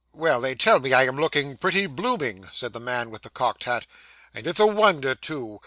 [0.13, 3.65] 'Well, they tell me I am looking pretty blooming,' said the man with the cocked
[3.65, 3.85] hat,
[4.33, 5.59] 'and it's a wonder, too.